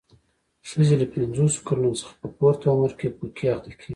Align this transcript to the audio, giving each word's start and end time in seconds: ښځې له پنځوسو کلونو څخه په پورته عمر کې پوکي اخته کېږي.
ښځې 0.69 0.95
له 1.01 1.05
پنځوسو 1.13 1.59
کلونو 1.67 1.97
څخه 2.01 2.13
په 2.21 2.27
پورته 2.37 2.65
عمر 2.73 2.91
کې 2.99 3.15
پوکي 3.17 3.45
اخته 3.53 3.71
کېږي. 3.79 3.89